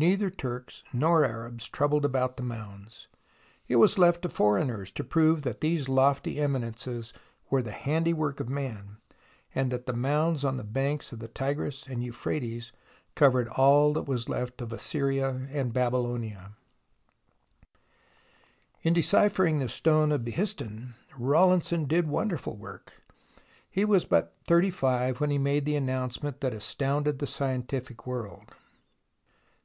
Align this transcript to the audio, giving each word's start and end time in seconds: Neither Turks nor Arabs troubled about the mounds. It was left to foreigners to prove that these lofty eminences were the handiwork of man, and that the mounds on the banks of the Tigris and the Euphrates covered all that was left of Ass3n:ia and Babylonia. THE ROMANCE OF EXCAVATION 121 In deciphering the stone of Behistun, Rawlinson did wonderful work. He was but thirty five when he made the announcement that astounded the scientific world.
Neither 0.00 0.30
Turks 0.30 0.84
nor 0.92 1.24
Arabs 1.24 1.68
troubled 1.68 2.04
about 2.04 2.36
the 2.36 2.44
mounds. 2.44 3.08
It 3.66 3.74
was 3.82 3.98
left 3.98 4.22
to 4.22 4.28
foreigners 4.28 4.92
to 4.92 5.02
prove 5.02 5.42
that 5.42 5.60
these 5.60 5.88
lofty 5.88 6.40
eminences 6.40 7.12
were 7.50 7.62
the 7.62 7.72
handiwork 7.72 8.38
of 8.38 8.48
man, 8.48 8.98
and 9.52 9.72
that 9.72 9.86
the 9.86 9.92
mounds 9.92 10.44
on 10.44 10.56
the 10.56 10.62
banks 10.62 11.10
of 11.12 11.18
the 11.18 11.26
Tigris 11.26 11.84
and 11.88 12.00
the 12.00 12.06
Euphrates 12.06 12.70
covered 13.16 13.48
all 13.48 13.92
that 13.94 14.04
was 14.04 14.28
left 14.28 14.62
of 14.62 14.68
Ass3n:ia 14.68 15.30
and 15.52 15.72
Babylonia. 15.72 16.52
THE 18.84 18.84
ROMANCE 18.84 18.84
OF 18.84 18.88
EXCAVATION 18.88 18.94
121 18.94 18.94
In 18.94 18.94
deciphering 18.94 19.58
the 19.58 19.68
stone 19.68 20.12
of 20.12 20.24
Behistun, 20.24 20.94
Rawlinson 21.18 21.86
did 21.86 22.06
wonderful 22.06 22.56
work. 22.56 23.02
He 23.68 23.84
was 23.84 24.04
but 24.04 24.36
thirty 24.44 24.70
five 24.70 25.20
when 25.20 25.30
he 25.30 25.38
made 25.38 25.64
the 25.64 25.74
announcement 25.74 26.40
that 26.40 26.54
astounded 26.54 27.18
the 27.18 27.26
scientific 27.26 28.06
world. 28.06 28.54